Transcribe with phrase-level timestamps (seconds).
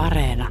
[0.00, 0.48] Areena.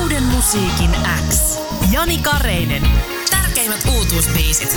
[0.00, 0.90] Uuden musiikin
[1.28, 1.58] X.
[1.92, 2.82] Jani Kareinen.
[3.30, 4.76] Tärkeimmät uutuusbiisit.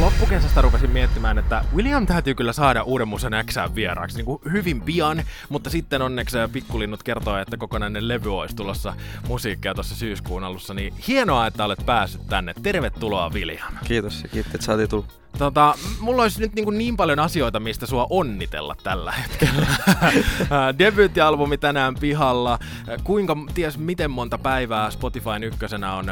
[0.00, 4.80] Loppukesästä rupesin miettimään, että William täytyy kyllä saada uuden musan Xään vieraaksi niin kuin hyvin
[4.80, 8.94] pian, mutta sitten onneksi pikkulinnut kertoo, että kokonainen levy olisi tulossa
[9.28, 12.54] musiikkia tuossa syyskuun alussa, niin hienoa, että olet päässyt tänne.
[12.62, 13.72] Tervetuloa William.
[13.84, 15.06] Kiitos ja kiitti, että saatiin tulla.
[15.38, 19.66] Tota, mulla olisi nyt niin, niin paljon asioita, mistä sua onnitella tällä hetkellä.
[20.78, 22.58] Debyyttialbumi tänään pihalla.
[23.04, 26.06] Kuinka, ties miten monta päivää Spotifyn ykkösenä on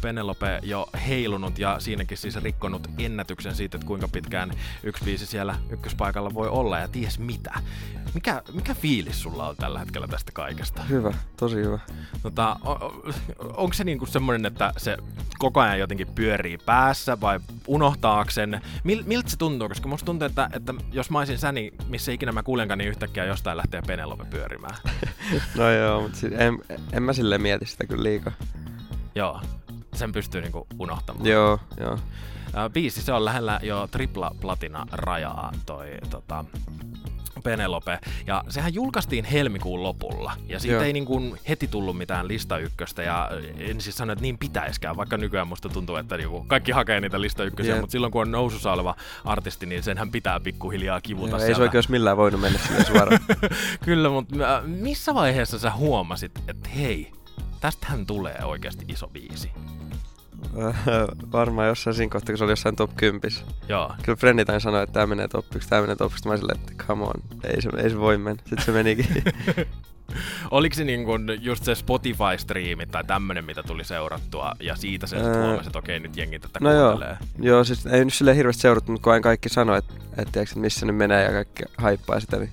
[0.00, 4.50] Penelope jo heilunut ja siinäkin siis rikkonut ennätyksen siitä, että kuinka pitkään
[4.82, 7.52] yksi biisi siellä ykköspaikalla voi olla ja ties mitä.
[8.14, 10.82] Mikä, mikä fiilis sulla on tällä hetkellä tästä kaikesta?
[10.82, 11.78] Hyvä, tosi hyvä.
[12.22, 12.78] Tota, on,
[13.56, 14.96] onko se niinku semmoinen, että se
[15.38, 17.40] koko ajan jotenkin pyörii päässä vai
[18.60, 19.68] unohtaaksen Mil, miltä se tuntuu?
[19.68, 22.88] Koska musta tuntuu, että, että jos mä olisin sä, niin missä ikinä mä kuulenkaan, niin
[22.88, 24.76] yhtäkkiä jostain lähtee Penelope pyörimään.
[25.58, 26.58] no joo, mutta siis en,
[26.92, 28.32] en mä silleen mieti sitä kyllä liikaa.
[29.14, 29.40] Joo,
[29.94, 31.26] sen pystyy niinku unohtamaan.
[31.26, 31.98] Joo, joo.
[32.72, 36.44] Biisi, se on lähellä jo tripla platina rajaa toi tota,
[37.42, 37.98] Penelope.
[38.26, 40.32] Ja sehän julkaistiin helmikuun lopulla.
[40.46, 40.84] Ja siitä Joo.
[40.84, 43.02] ei niin kuin heti tullut mitään lista ykköstä.
[43.02, 47.00] Ja en siis sano, että niin pitäiskään, vaikka nykyään musta tuntuu, että niinku kaikki hakee
[47.00, 47.80] niitä lista ykkösiä.
[47.80, 51.62] Mutta silloin kun on nousussa oleva artisti, niin senhän pitää pikkuhiljaa kivuta Joo, Ei se
[51.62, 53.20] oikein millään voinut mennä sille suoraan.
[53.84, 57.12] Kyllä, mutta missä vaiheessa sä huomasit, että hei,
[57.60, 59.50] tästähän tulee oikeasti iso biisi?
[61.32, 63.38] Varmaan jossain siinä kohtaa, kun se oli jossain top 10.
[63.68, 63.94] Joo.
[64.02, 66.28] Kyllä Frennitain sanoi, että tämä menee top 1, tämä menee top 1.
[66.28, 67.14] Mä silleen, että come on,
[67.44, 68.42] ei se, ei se voi mennä.
[68.42, 69.06] Sitten se menikin.
[70.50, 75.16] Oliko se niin kun just se Spotify-striimi tai tämmönen, mitä tuli seurattua, ja siitä se
[75.16, 77.16] sitten huomasi, että okei, nyt jengi tätä no kuuntelee?
[77.38, 77.54] Joo.
[77.54, 80.58] joo, siis ei nyt silleen hirveästi seurattu, mutta kun aina kaikki sanoi, että, että, että,
[80.58, 82.50] missä ne menee ja kaikki haippaa sitä, niin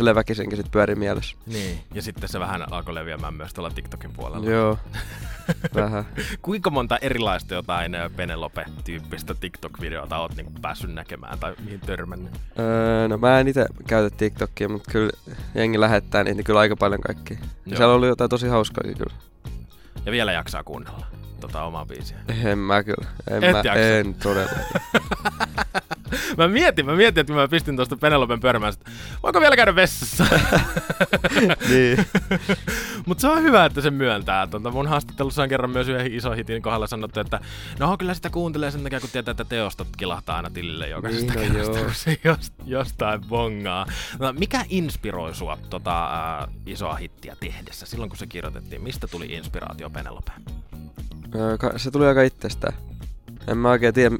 [0.00, 1.36] ja se väkisinkin sitten pyöri mielessä.
[1.46, 4.50] Niin, ja sitten se vähän alkoi leviämään myös tuolla TikTokin puolella.
[4.50, 4.78] Joo,
[5.74, 6.04] vähän.
[6.42, 12.32] Kuinka monta erilaista jotain Penelope-tyyppistä TikTok-videota oot niinku päässyt näkemään tai mihin törmännyt?
[12.58, 15.10] Öö, no mä en itse käytä TikTokia, mutta kyllä
[15.54, 17.38] jengi lähettää niitä niin kyllä aika paljon kaikki.
[17.66, 19.14] Ja siellä oli jotain tosi hauskaa kyllä.
[20.06, 21.06] Ja vielä jaksaa kuunnella
[21.40, 22.18] tota omaa biisiä?
[22.44, 23.08] En mä kyllä.
[23.30, 23.72] En, Et mä, jaksa.
[23.80, 24.52] en todella.
[26.36, 28.90] mä mietin, mä mietin, että kun mä pistin tuosta Penelopen pyörimään, että
[29.22, 30.26] voiko vielä käydä vessassa?
[31.70, 32.06] niin.
[33.06, 34.46] Mutta se on hyvä, että se myöntää.
[34.46, 37.40] Tuota, mun haastattelussa on kerran myös yhden iso hitin kohdalla sanottu, että
[37.78, 41.48] no kyllä sitä kuuntelee sen takia, kun tietää, että teostot kilahtaa aina tilille jokaisesta niin,
[41.48, 43.86] no kerrasta, kun se jost, jostain bongaa.
[44.18, 46.08] No, mikä inspiroi sua tota,
[46.48, 48.82] uh, isoa hittiä tehdessä silloin, kun se kirjoitettiin?
[48.82, 50.32] Mistä tuli inspiraatio Penelope?
[51.76, 52.74] Se tuli aika itsestään.
[53.48, 54.16] En mä oikein tiedä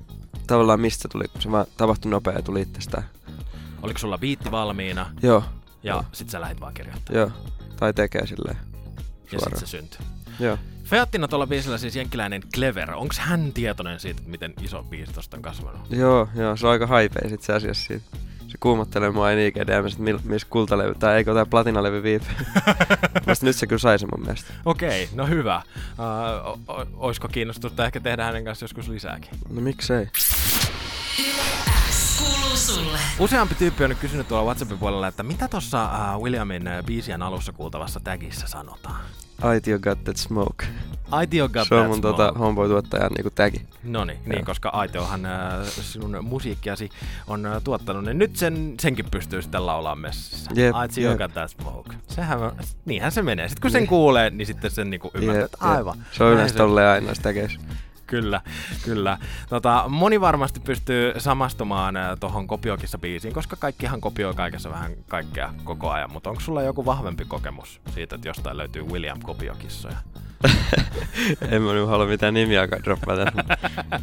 [0.47, 3.05] tavallaan mistä tuli, se vaan tapahtui nopea ja tuli itsestään.
[3.83, 5.11] Oliko sulla biitti valmiina?
[5.23, 5.45] Joo.
[5.83, 6.05] Ja joo.
[6.13, 7.21] sit sä lähit vaan kirjoittamaan?
[7.21, 7.31] Joo.
[7.77, 8.57] Tai tekee silleen.
[9.33, 9.99] Ja sit se syntyi.
[10.41, 10.59] Joo.
[10.85, 12.95] Feattina tuolla biisillä siis jenkkiläinen Clever.
[12.95, 15.81] Onko hän tietoinen siitä, miten iso biisi tosta on kasvanut?
[15.91, 18.05] Joo, joo, se on aika haipea sit se asiassa siitä
[18.53, 22.27] se kuumottelee mua aina IGDMssä, että missä kultalevy, tai eikö tämä platinalevy viipi.
[23.27, 24.53] Vasta nyt se kyllä sai se mun mielestä.
[24.65, 25.63] Okei, okay, no hyvä.
[25.99, 29.31] Uh, o- olisiko kiinnostusta ehkä tehdä hänen kanssa joskus lisääkin?
[29.51, 30.09] No miksei.
[33.19, 35.85] Useampi tyyppi on nyt kysynyt tuolla WhatsAppin puolella, että mitä tuossa
[36.17, 39.01] uh, Williamin uh, biisien alussa kuultavassa tagissa sanotaan?
[39.57, 40.67] ITO got that smoke.
[41.11, 43.63] Aitio got Se on mun tota, homeboy-tuottajan niinku tagi.
[43.85, 46.91] Noniin, niin, koska Aitiohan äh, sinun musiikkiasi
[47.27, 50.51] on äh, tuottanut, niin nyt sen, senkin pystyy sitten laulaa messissä.
[50.57, 51.33] Yep, Aitio yep.
[51.33, 51.95] that smoke.
[52.09, 52.39] Sehän,
[52.85, 53.49] niinhän se menee.
[53.49, 53.89] Sitten kun sen niin.
[53.89, 56.05] kuulee, niin sitten sen niinku ymmärtää, että aivan.
[56.13, 57.33] Se on yleensä tolleen aina sitä
[58.13, 58.41] kyllä,
[58.85, 59.19] kyllä.
[59.49, 65.55] Tota, moni varmasti pystyy samastumaan äh, tuohon kopiokissa biisiin, koska kaikkihan kopioi kaikessa vähän kaikkea
[65.65, 66.13] koko ajan.
[66.13, 69.97] Mutta onko sulla joku vahvempi kokemus siitä, että jostain löytyy William kopiokissoja?
[71.51, 73.33] en mä nyt halua mitään nimiä droppata.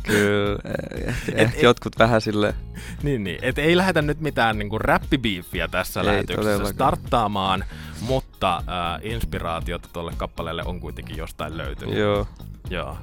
[0.03, 0.59] Kyllä,
[1.05, 2.55] eh, ehkä et, jotkut vähän sille.
[3.03, 3.39] Niin, niin.
[3.41, 7.65] Et ei lähdetä nyt mitään niinku räppibiiffiä tässä ei lähetyksessä starttaamaan,
[8.01, 11.97] mutta äh, inspiraatiota tuolle kappaleelle on kuitenkin jostain löytynyt.
[11.97, 12.27] Joo.
[12.69, 12.97] Joo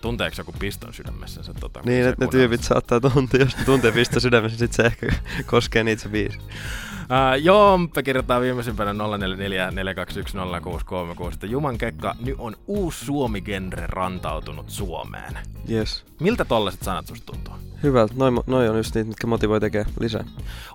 [0.00, 1.42] tunteeko joku piston sydämessä?
[1.42, 5.06] Se, tota, niin, että ne tyypit saattaa tuntea, jos tuntee piston sydämessä, sitten se ehkä
[5.46, 6.38] koskee niitä se biisi.
[6.38, 15.38] Uh, Jompe kirjoittaa viimeisimpänä 0444210636, että Juman Kekka, nyt on uusi suomi-genre rantautunut Suomeen.
[15.70, 16.04] Yes.
[16.20, 17.54] Miltä tollaiset sanat susta tuntuu?
[17.82, 18.14] Hyvältä.
[18.16, 20.24] Noin noi on just niitä, mitkä motivoi tekemään lisää.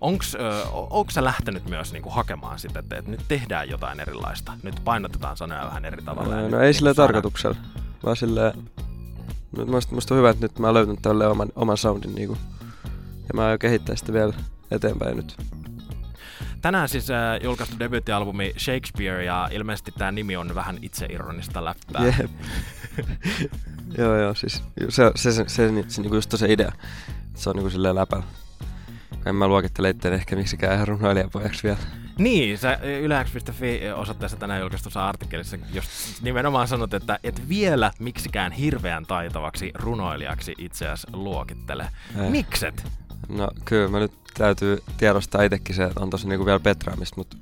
[0.01, 4.53] Onks, ö, onko sä lähtenyt myös niinku hakemaan sitä, että, että nyt tehdään jotain erilaista?
[4.63, 6.35] Nyt painotetaan sanoja vähän eri tavalla.
[6.35, 7.55] No, no ei sille tarkoituksella,
[8.03, 8.53] vaan silleen
[9.57, 12.37] Nyt musta, musta on hyvä, että nyt mä oon löytänyt tälle oman, oman soundin niinku.
[13.27, 14.33] Ja mä aion kehittää sitä vielä
[14.71, 15.37] eteenpäin nyt.
[16.61, 22.05] Tänään siis äh, julkaistu debyyttialbumi Shakespeare ja ilmeisesti tämä nimi on vähän itseironista läppää.
[22.05, 22.31] Jep.
[23.97, 26.71] joo, joo, siis se, se, se, se, se, se niinku just se idea.
[27.35, 28.23] Se on niinku silleen läpällä.
[29.25, 31.77] En mä luokittele itseäni ehkä miksikään ihan runoilijapojaksi vielä.
[32.17, 35.89] Niin, sä yleäks.fi osoitteessa tänään julkaistussa artikkelissa just
[36.21, 41.83] nimenomaan sanot, että et vielä miksikään hirveän taitavaksi runoilijaksi itse asiassa luokittele.
[41.83, 42.29] Eh.
[42.29, 42.83] Mikset?
[43.29, 47.37] No kyllä, mä nyt täytyy tiedostaa itsekin se, että on tosi niinku vielä petraamista, mutta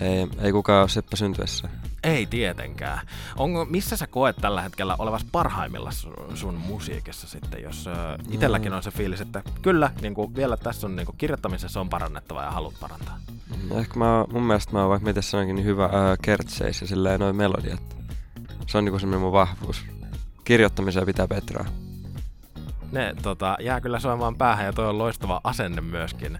[0.00, 1.68] ei, ei kukaan ole seppä syntyessä.
[2.02, 3.06] Ei tietenkään.
[3.36, 5.90] Onko, missä sä koet tällä hetkellä olevas parhaimmilla
[6.34, 7.92] sun musiikissa sitten, jos no.
[8.30, 11.88] itselläkin on se fiilis, että kyllä, niin kuin vielä tässä on niin kuin kirjoittamisessa on
[11.88, 13.18] parannettava ja haluat parantaa?
[13.70, 16.86] No ehkä mä, mun mielestä mä oon vaikka miten sanoinkin niin hyvä ää, kertseis ja
[16.86, 17.96] silleen noin melodiat.
[18.66, 19.84] Se on niinku semmoinen mun vahvuus.
[20.44, 21.64] Kirjoittamiseen pitää petraa
[22.92, 26.38] ne tota, jää kyllä soimaan päähän ja toi on loistava asenne myöskin.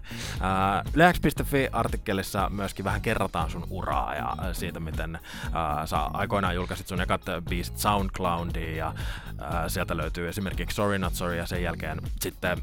[0.93, 5.19] Leax.fi-artikkelissa myöskin vähän kerrotaan sun uraa ja siitä, miten
[5.53, 8.93] ää, sä aikoinaan julkaisit sun ekat biisit SoundCloudiin ja
[9.39, 12.57] ää, sieltä löytyy esimerkiksi Sorry Not Sorry ja sen jälkeen sitten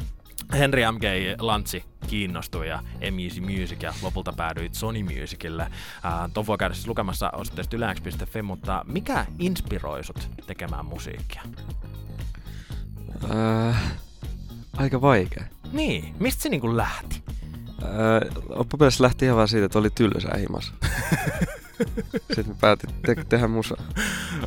[0.58, 1.04] Henry M.G.
[1.38, 5.62] Lantsi kiinnostui ja M-Easy Music ja lopulta päädyit Sony Musicille.
[5.62, 5.70] Äh,
[6.34, 11.42] ton voi käydä siis lukemassa osoitteesta yleäks.fi, mutta mikä inspiroi sut tekemään musiikkia?
[13.30, 13.82] Äh,
[14.76, 15.44] aika vaikea.
[15.72, 17.22] Niin, mistä se niinku lähti?
[17.82, 20.72] Äh, loppupeleissä lähti ihan vaan siitä, että oli tylsää himas.
[22.34, 23.76] Sitten me päätin te- tehdä musa.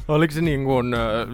[0.08, 0.86] Oliko se niin kuin,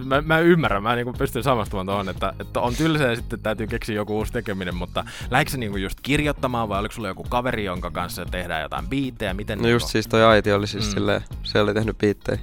[0.04, 3.40] mä, mä ymmärrän, mä niin kuin pystyn samastumaan tuohon, että, että on tylsää ja sitten
[3.40, 7.08] täytyy keksiä joku uusi tekeminen, mutta lähdikö se niin kuin just kirjoittamaan vai oliko sulla
[7.08, 9.34] joku kaveri, jonka kanssa tehdään jotain biittejä?
[9.34, 10.90] Miten no just siis toi Aiti oli siis mm.
[10.90, 12.38] silleen, se oli tehnyt biittejä.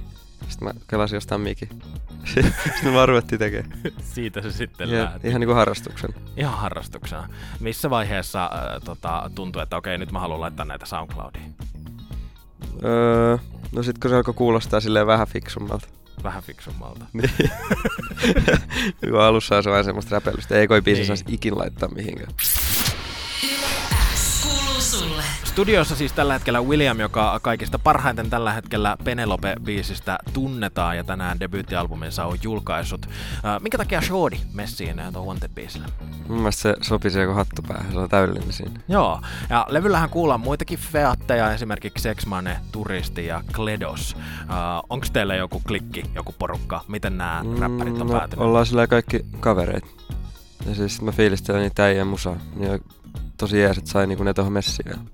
[0.50, 1.68] Sitten mä kelasin jostain Miki.
[2.34, 3.80] sitten mä ruvettiin tekemään.
[4.02, 5.28] Siitä se sitten ja, lähti.
[5.28, 6.10] Ihan niinku harrastuksen.
[6.36, 7.28] Ihan harrastuksena.
[7.60, 11.54] Missä vaiheessa äh, tota, tuntui, että okei, nyt mä haluan laittaa näitä SoundCloudiin?
[12.84, 13.36] Öö,
[13.72, 15.88] no sit kun se alkoi kuulostaa silleen vähän fiksummalta.
[16.22, 17.04] Vähän fiksummalta.
[17.12, 17.30] Niin.
[19.26, 20.54] alussa on se vain semmoista räpelystä.
[20.54, 21.06] Ei koi biisi niin.
[21.06, 22.32] saisi ikin laittaa mihinkään.
[25.50, 32.24] Studiossa siis tällä hetkellä William, joka kaikista parhaiten tällä hetkellä Penelope-biisistä tunnetaan ja tänään debyyttialbuminsa
[32.24, 33.06] on julkaissut.
[33.06, 35.88] Uh, minkä takia Shorty messiin tuon Wanted-biisillä?
[36.28, 38.80] Mun mielestä se sopisi joku hattupäähän, se on täydellinen siinä.
[38.88, 39.20] Joo,
[39.50, 44.16] ja levyllähän kuullaan muitakin featteja, esimerkiksi Sexmane, Turisti ja Kledos.
[44.16, 46.84] Uh, Onko teillä joku klikki, joku porukka?
[46.88, 48.44] Miten nämä mm, räppärit on no, päätynyt?
[48.44, 49.86] Ollaan sillä kaikki kavereita.
[50.66, 52.36] Ja siis mä fiilistelen niitä äijän musaa.
[52.56, 52.84] Niin
[53.36, 55.10] tosi jees, että sai niinku ne tuohon messiin.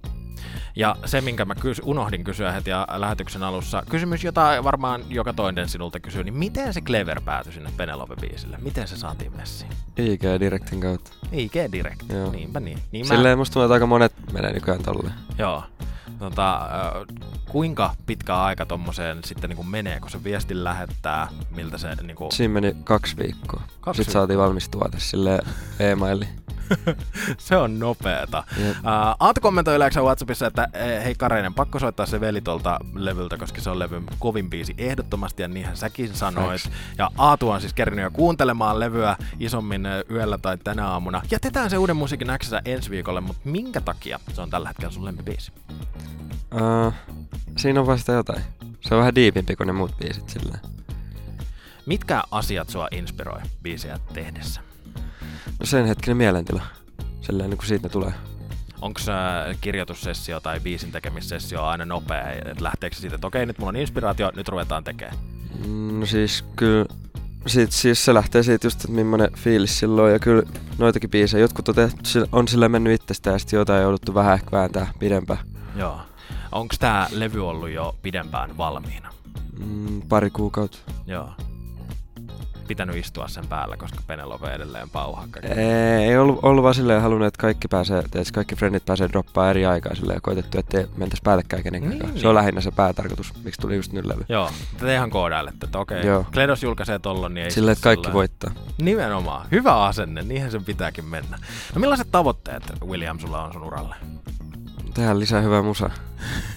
[0.76, 5.69] Ja se, minkä mä kys- unohdin kysyä heti lähetyksen alussa, kysymys, jota varmaan joka toinen
[5.69, 8.56] sinulta kysyy, niin miten se Clever päätyi sinne Penelope-biisille?
[8.58, 9.70] Miten se saatiin messiin?
[9.96, 11.11] IG Directin kautta.
[11.32, 12.31] IG Direct, Joo.
[12.31, 12.78] niinpä niin.
[12.93, 13.40] niin Silleen mä...
[13.40, 15.11] musta tuntuu, että aika monet menee nykyään tolle.
[15.38, 15.64] Joo.
[16.19, 16.61] Tota,
[17.49, 21.94] kuinka pitkä aika tommoseen sitten niin kuin menee, kun se viesti lähettää, miltä se...
[22.02, 22.32] Niin kuin...
[22.32, 23.62] Siinä meni kaksi viikkoa.
[23.81, 24.12] Kaksi sitten viikkoa.
[24.12, 25.40] saatiin valmis tuote sille
[25.79, 26.29] e-maili.
[27.39, 28.45] se on nopeeta.
[28.59, 28.67] Uh,
[29.21, 33.61] Aatu kommentoi yleensä Whatsappissa, että eh, hei Kareinen, pakko soittaa se veli tuolta levyltä, koska
[33.61, 36.63] se on levyn kovin biisi ehdottomasti, ja niinhän säkin sanoit.
[36.63, 36.71] Thanks.
[36.99, 41.23] Ja Aatu on siis kerännyt jo kuuntelemaan levyä isommin eh, yöllä tai tänä aamuna.
[41.31, 45.05] Jätetään se uuden musiikin Xssä ensi viikolle, mutta minkä takia se on tällä hetkellä sun
[45.05, 45.53] lempibiisi?
[46.55, 46.93] Uh,
[47.56, 48.43] siinä on vasta jotain.
[48.81, 50.61] Se on vähän diipimpi kuin ne muut biisit silleen.
[51.87, 54.66] Mitkä asiat sua inspiroi biisiä tehdessä?
[55.60, 56.62] No sen hetkinen mielentila.
[57.20, 58.12] Sellainen niin kuin siitä ne tulee.
[58.81, 59.00] Onko
[59.60, 62.31] kirjoitussessio tai biisin tekemissessio aina nopea?
[62.31, 65.17] Et lähteekö se siitä, että okei, nyt mulla on inspiraatio, nyt ruvetaan tekemään?
[65.67, 66.86] Mm, no siis kyllä
[67.46, 70.43] Siit, siis se lähtee siitä just, että millainen fiilis silloin ja kyllä
[70.79, 71.41] noitakin biisejä.
[71.41, 75.38] Jotkut on, tehty, on sillä mennyt itsestään ja sitten jotain jouduttu vähän ehkä vääntää pidempään.
[75.76, 76.00] Joo.
[76.53, 79.12] Onko tämä levy ollut jo pidempään valmiina?
[79.58, 80.79] Mm, pari kuukautta.
[81.06, 81.31] Joo
[82.67, 87.27] pitänyt istua sen päällä, koska Penelope edelleen pauhaa Ei, ei ollut, ollut vaan silleen halunnut,
[87.27, 91.23] että kaikki, pääsee, että kaikki frendit pääsee droppaa eri aikaa silleen ja koitettu, ettei mentäisi
[91.25, 91.99] päällekkäin kenenkään.
[91.99, 92.27] Niin, se niin.
[92.27, 94.25] on lähinnä se päätarkoitus, miksi tuli just nyt levy.
[94.29, 98.03] Joo, te ihan koodailette, että okei, okay, Kledos julkaisee tollon, niin ei Silleen, että kaikki
[98.03, 98.15] silleen...
[98.15, 98.51] voittaa.
[98.79, 101.39] Nimenomaan, hyvä asenne, niinhän sen pitääkin mennä.
[101.75, 103.94] No millaiset tavoitteet, William, sulla on sun uralle?
[104.94, 105.91] Tehdään lisää hyvää musaa.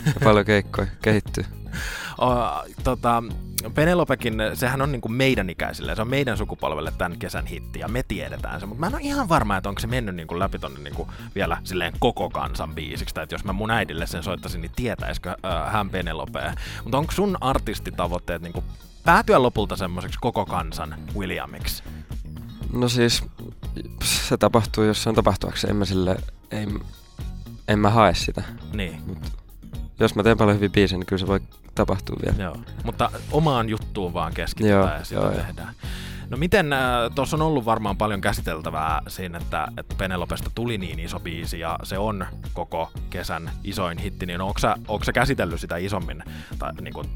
[0.05, 1.58] Ja paljon keikkoja, kehittyy.
[2.83, 3.23] Tota,
[3.73, 8.03] Penelopekin, sehän on niinku meidän ikäisille, se on meidän sukupolvelle tämän kesän hitti, ja me
[8.07, 10.79] tiedetään se, mutta mä en ole ihan varma, että onko se mennyt niinku läpi tonne
[10.79, 14.71] niinku vielä silleen koko kansan biisiksi, tai että jos mä mun äidille sen soittaisin, niin
[14.75, 16.53] tietäisikö äh, hän Penelopea.
[16.83, 18.63] Mutta onko sun artistitavoitteet niinku
[19.05, 21.83] päätyä lopulta semmoiseksi koko kansan Williamiksi?
[22.73, 23.23] No siis,
[24.03, 25.71] se tapahtuu, jos se on tapahtuakseen.
[25.71, 26.17] En mä sille,
[26.51, 26.67] ei,
[27.67, 28.43] en mä hae sitä.
[28.73, 29.01] Niin.
[29.07, 29.17] Mut
[29.99, 31.39] jos mä teen paljon hyviä biisejä, niin kyllä se voi
[31.75, 32.43] tapahtua vielä.
[32.43, 35.73] Joo, mutta omaan juttuun vaan keskitytään Joo, ja sitä joo, tehdään.
[36.29, 36.79] No miten, äh,
[37.15, 41.79] tuossa on ollut varmaan paljon käsiteltävää siinä, että, että Penelopesta tuli niin iso biisi ja
[41.83, 46.23] se on koko kesän isoin hitti, niin onko sä, onko sä käsitellyt sitä isommin
[46.59, 47.09] tai niin kuin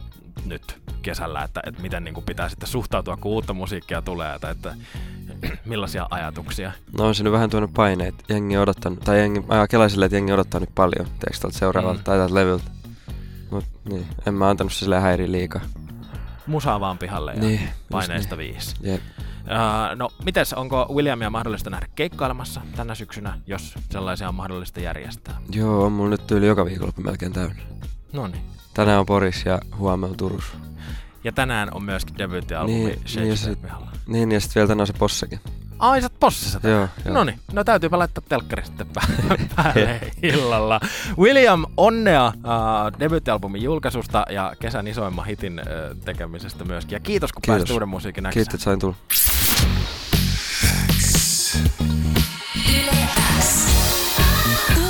[0.45, 4.51] nyt kesällä, että, että miten niin kuin pitää sitten suhtautua, kun uutta musiikkia tulee, tai
[4.51, 4.75] että
[5.65, 6.71] millaisia ajatuksia?
[6.97, 8.15] No on se nyt vähän tuonut paineet.
[8.29, 12.03] Jengi odottanut, tai jengi, ajaa sille, että jengi odottaa nyt paljon, teekö tuolta seuraavalta Mm.
[12.03, 12.63] tai tältä levyltä.
[13.51, 15.61] Mut niin, en mä antanut sille häiriä liikaa.
[16.47, 18.75] Musaa vaan pihalle ja Niin, paineista viisi.
[18.81, 19.01] Jep.
[19.43, 25.37] Uh, no, mites, onko Williamia mahdollista nähdä keikkailemassa tänä syksynä, jos sellaisia on mahdollista järjestää?
[25.51, 27.55] Joo, on mulla nyt yli joka viikonloppu melkein täynnä.
[28.13, 28.41] No niin.
[28.73, 30.57] Tänään on Poris ja huomenna on Turussa.
[31.23, 33.91] Ja tänään on myöskin debyyttialbumi Niin, niin, niin, Shakespeare ja sit- pihalla.
[34.07, 35.39] Niin, ja sitten vielä tänään on se possakin.
[35.79, 36.79] Ai, sä oot possissa tänään?
[36.79, 37.13] Joo, joo.
[37.13, 40.79] No niin, no täytyypä laittaa telkkari sitten pä- päälle illalla.
[41.17, 46.95] William, onnea uh, debyyttialbumin julkaisusta ja kesän isoimman hitin uh, tekemisestä myöskin.
[46.95, 47.59] Ja kiitos, kun Kiitos.
[47.59, 48.95] pääsit uuden musiikin Kiitos, että sain tulla.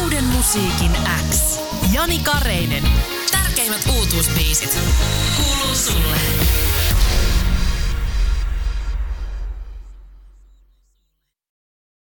[0.04, 0.92] Uuden musiikin
[1.32, 1.60] X.
[1.94, 2.84] Jani Kareinen
[3.90, 4.78] uutuusbiisit.
[5.36, 6.18] Kuuluu sulle.